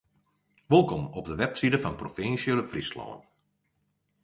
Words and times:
Wolkom 0.67 1.05
op 1.17 1.25
de 1.29 1.35
webside 1.41 1.79
fan 1.81 1.91
de 1.91 1.97
provinsje 2.01 2.63
Fryslân. 2.69 3.17